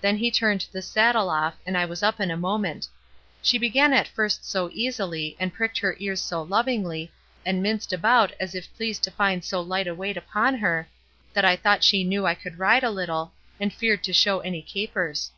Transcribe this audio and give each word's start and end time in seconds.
Then 0.00 0.18
he 0.18 0.30
turned 0.30 0.64
the 0.70 0.80
saddle 0.80 1.28
off, 1.28 1.56
and 1.66 1.76
I 1.76 1.84
was 1.86 2.00
up 2.00 2.20
in 2.20 2.30
a 2.30 2.36
moment. 2.36 2.86
She 3.42 3.58
began 3.58 3.92
at 3.92 4.06
first 4.06 4.48
so 4.48 4.70
easily, 4.72 5.36
and 5.40 5.52
pricked 5.52 5.78
her 5.78 5.96
ears 5.98 6.20
so 6.20 6.40
lovingly, 6.40 7.10
and 7.44 7.60
minced 7.60 7.92
about 7.92 8.30
as 8.38 8.54
if 8.54 8.72
pleased 8.76 9.02
to 9.02 9.10
find 9.10 9.44
so 9.44 9.60
light 9.60 9.88
a 9.88 9.94
weight 9.96 10.16
upon 10.16 10.54
her, 10.58 10.86
that 11.32 11.44
I 11.44 11.56
thought 11.56 11.82
she 11.82 12.04
knew 12.04 12.24
I 12.26 12.34
could 12.36 12.60
ride 12.60 12.84
a 12.84 12.92
little, 12.92 13.32
and 13.58 13.72
feared 13.72 14.04
to 14.04 14.12
show 14.12 14.38
any 14.38 14.62
capers. 14.62 15.32